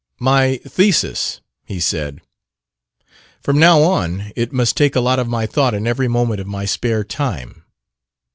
"My 0.19 0.57
thesis," 0.67 1.41
he 1.63 1.79
said. 1.79 2.21
"From 3.39 3.59
now 3.59 3.83
on, 3.83 4.31
it 4.35 4.51
must 4.51 4.75
take 4.75 4.95
a 4.95 4.99
lot 4.99 5.19
of 5.19 5.27
my 5.27 5.45
thought 5.45 5.75
and 5.75 5.87
every 5.87 6.07
moment 6.07 6.41
of 6.41 6.47
my 6.47 6.65
spare 6.65 7.03
time." 7.03 7.63